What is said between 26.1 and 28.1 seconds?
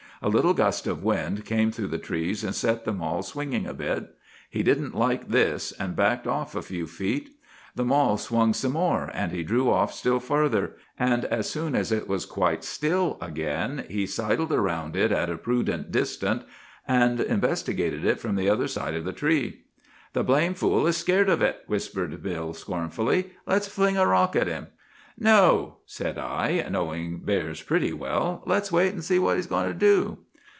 I, knowing bears pretty